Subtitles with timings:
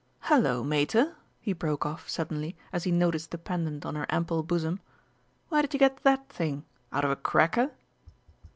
[0.21, 4.79] "Hullo, Mater!" he broke off suddenly, as he noticed the pendant on her ample bosom,
[5.49, 6.65] "where did you get that thing?
[6.91, 7.69] Out of a cracker?"